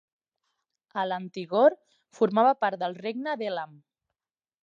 [1.01, 1.75] A l'antigor
[2.21, 3.77] formava part del Regne d'Elam.